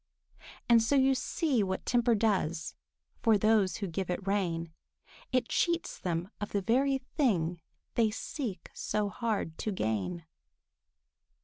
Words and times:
And 0.67 0.81
so 0.81 0.95
you 0.95 1.13
see 1.13 1.61
what 1.61 1.85
temper 1.85 2.15
does 2.15 2.73
For 3.21 3.37
those 3.37 3.75
who 3.77 3.87
give 3.87 4.09
it 4.09 4.25
rein; 4.25 4.73
It 5.31 5.47
cheats 5.47 5.99
them 5.99 6.31
of 6.41 6.53
the 6.53 6.61
very 6.63 6.97
thing 6.97 7.61
They 7.93 8.09
seek 8.09 8.71
so 8.73 9.09
hard 9.09 9.59
to 9.59 9.71
gain. 9.71 10.25